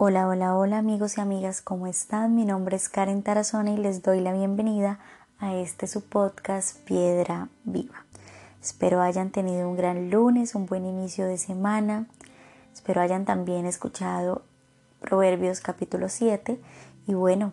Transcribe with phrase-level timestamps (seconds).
[0.00, 2.36] Hola, hola, hola amigos y amigas, ¿cómo están?
[2.36, 5.00] Mi nombre es Karen Tarazona y les doy la bienvenida
[5.40, 8.06] a este su podcast Piedra Viva.
[8.62, 12.06] Espero hayan tenido un gran lunes, un buen inicio de semana.
[12.72, 14.42] Espero hayan también escuchado
[15.00, 16.60] Proverbios capítulo 7
[17.08, 17.52] y bueno,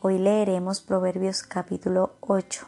[0.00, 2.66] hoy leeremos Proverbios capítulo 8.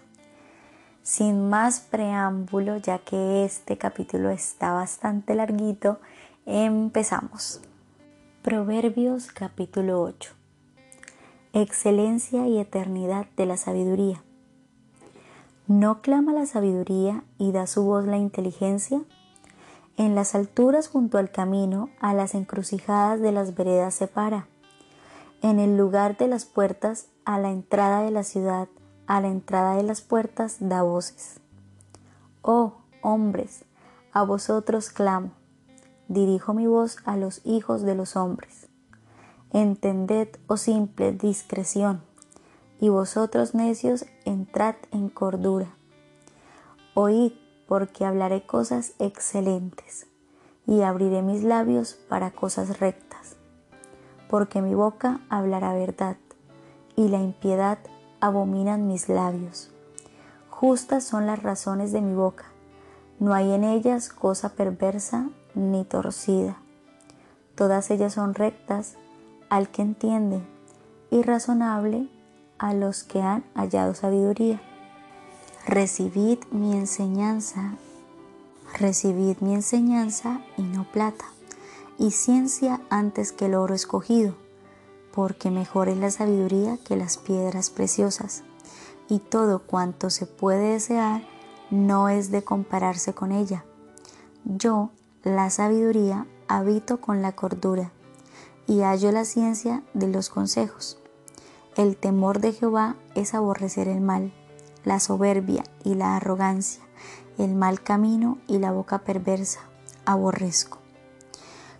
[1.03, 5.99] Sin más preámbulo, ya que este capítulo está bastante larguito,
[6.45, 7.63] empezamos.
[8.43, 10.33] Proverbios capítulo 8
[11.55, 14.23] Excelencia y eternidad de la sabiduría.
[15.67, 19.03] ¿No clama la sabiduría y da su voz la inteligencia?
[19.97, 24.47] En las alturas junto al camino, a las encrucijadas de las veredas se para.
[25.43, 28.69] En el lugar de las puertas, a la entrada de la ciudad,
[29.09, 31.41] a la entrada de las puertas da voces.
[32.43, 33.65] Oh, hombres,
[34.13, 35.38] a vosotros clamo
[36.09, 38.67] dirijo mi voz a los hijos de los hombres.
[39.53, 42.03] Entended, oh simple, discreción,
[42.81, 45.69] y vosotros necios, entrad en cordura.
[46.95, 47.33] Oíd,
[47.67, 50.07] porque hablaré cosas excelentes,
[50.67, 53.37] y abriré mis labios para cosas rectas,
[54.29, 56.17] porque mi boca hablará verdad,
[56.97, 57.79] y la impiedad
[58.21, 59.71] abominan mis labios.
[60.51, 62.47] Justas son las razones de mi boca,
[63.21, 65.29] no hay en ellas cosa perversa
[65.59, 66.57] ni torcida.
[67.55, 68.95] Todas ellas son rectas
[69.51, 70.41] al que entiende
[71.11, 72.09] y razonable
[72.59, 74.61] a los que han hallado sabiduría.
[75.67, 77.75] Recibid mi enseñanza,
[78.79, 81.25] recibid mi enseñanza y no plata,
[81.99, 84.35] y ciencia antes que el oro escogido,
[85.13, 88.45] porque mejor es la sabiduría que las piedras preciosas,
[89.09, 91.23] y todo cuanto se puede desear
[91.71, 93.65] no es de compararse con ella.
[94.45, 94.91] Yo,
[95.37, 97.93] la sabiduría, habito con la cordura
[98.67, 100.99] y hallo la ciencia de los consejos.
[101.77, 104.33] El temor de Jehová es aborrecer el mal,
[104.85, 106.83] la soberbia y la arrogancia,
[107.39, 109.61] el mal camino y la boca perversa,
[110.05, 110.79] aborrezco.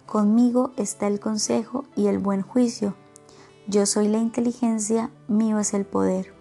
[0.07, 2.95] Conmigo está el consejo y el buen juicio.
[3.67, 6.33] Yo soy la inteligencia, mío es el poder.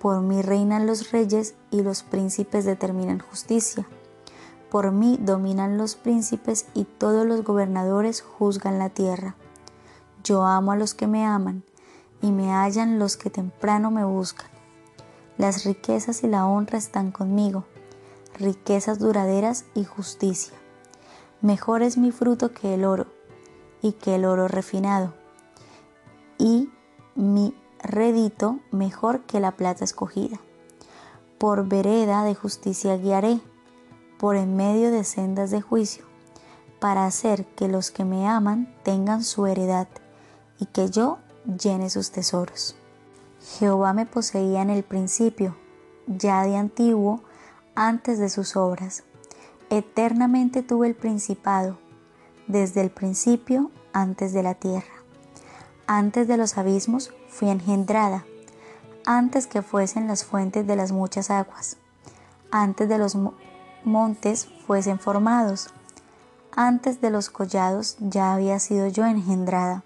[0.00, 3.86] Por mí reinan los reyes y los príncipes determinan justicia.
[4.74, 9.36] Por mí dominan los príncipes y todos los gobernadores juzgan la tierra.
[10.24, 11.62] Yo amo a los que me aman
[12.20, 14.48] y me hallan los que temprano me buscan.
[15.38, 17.66] Las riquezas y la honra están conmigo,
[18.36, 20.54] riquezas duraderas y justicia.
[21.40, 23.06] Mejor es mi fruto que el oro
[23.80, 25.14] y que el oro refinado,
[26.36, 26.68] y
[27.14, 30.40] mi redito mejor que la plata escogida.
[31.38, 33.40] Por vereda de justicia guiaré
[34.18, 36.04] por en medio de sendas de juicio,
[36.80, 39.88] para hacer que los que me aman tengan su heredad
[40.58, 42.76] y que yo llene sus tesoros.
[43.58, 45.56] Jehová me poseía en el principio,
[46.06, 47.22] ya de antiguo,
[47.74, 49.04] antes de sus obras.
[49.70, 51.78] Eternamente tuve el principado,
[52.46, 54.94] desde el principio, antes de la tierra.
[55.86, 58.24] Antes de los abismos fui engendrada,
[59.06, 61.76] antes que fuesen las fuentes de las muchas aguas,
[62.50, 63.16] antes de los
[63.84, 65.70] montes fuesen formados.
[66.56, 69.84] Antes de los collados ya había sido yo engendrada.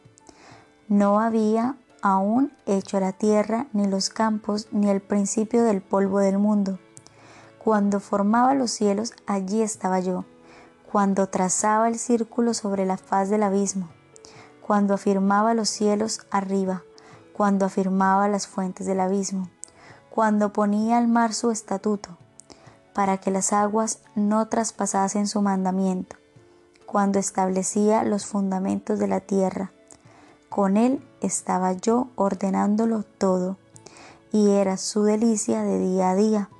[0.88, 6.38] No había aún hecho la tierra, ni los campos, ni el principio del polvo del
[6.38, 6.78] mundo.
[7.58, 10.24] Cuando formaba los cielos, allí estaba yo.
[10.90, 13.88] Cuando trazaba el círculo sobre la faz del abismo.
[14.60, 16.82] Cuando afirmaba los cielos arriba.
[17.32, 19.48] Cuando afirmaba las fuentes del abismo.
[20.10, 22.16] Cuando ponía al mar su estatuto
[22.98, 26.16] para que las aguas no traspasasen su mandamiento,
[26.84, 29.70] cuando establecía los fundamentos de la tierra.
[30.48, 33.56] Con él estaba yo ordenándolo todo,
[34.32, 36.50] y era su delicia de día a día,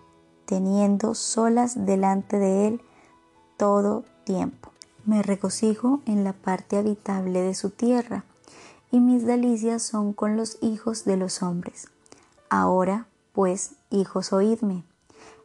[0.47, 2.83] teniendo solas delante de él
[3.57, 4.71] todo tiempo.
[5.05, 8.23] Me regocijo en la parte habitable de su tierra,
[8.93, 11.89] y mis delicias son con los hijos de los hombres.
[12.49, 14.85] Ahora, pues, hijos, oídme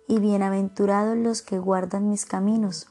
[0.07, 2.87] y bienaventurados los que guardan mis caminos.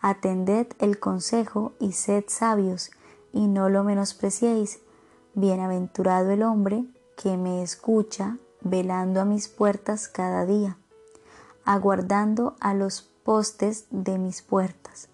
[0.00, 2.90] Atended el consejo y sed sabios,
[3.32, 4.80] y no lo menospreciéis.
[5.34, 6.84] Bienaventurado el hombre
[7.16, 10.76] que me escucha, velando a mis puertas cada día,
[11.64, 15.08] aguardando a los postes de mis puertas,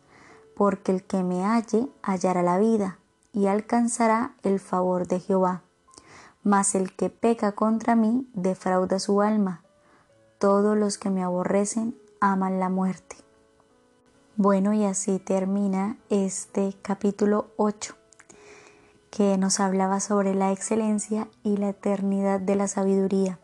[0.56, 2.98] porque el que me halle hallará la vida
[3.32, 5.62] y alcanzará el favor de Jehová.
[6.42, 9.62] Mas el que peca contra mí defrauda su alma
[10.40, 13.16] todos los que me aborrecen aman la muerte.
[14.36, 17.94] Bueno, y así termina este capítulo 8.
[19.10, 23.40] que nos hablaba sobre la excelencia y la eternidad de la sabiduría,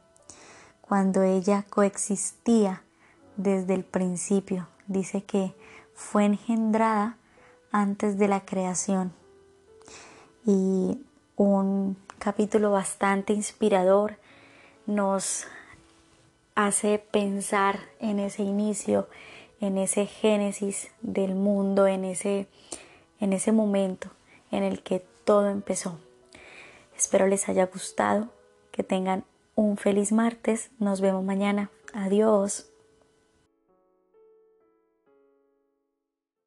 [0.81, 2.83] cuando ella coexistía
[3.37, 4.69] desde el principio.
[4.87, 5.55] Dice que
[5.93, 7.19] fue engendrada
[7.73, 9.13] antes de la creación.
[10.47, 11.05] Y
[11.35, 14.19] un capítulo bastante inspirador
[14.87, 15.47] nos
[16.57, 19.09] hace pensar en ese inicio,
[19.61, 22.49] en ese génesis del mundo, en ese,
[23.21, 24.11] en ese momento
[24.51, 26.01] en el que todo empezó.
[26.97, 28.31] Espero les haya gustado,
[28.73, 29.25] que tengan
[29.55, 32.67] un feliz martes, nos vemos mañana, adiós.